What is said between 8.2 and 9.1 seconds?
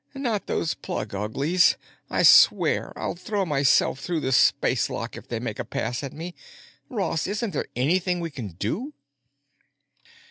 can do?"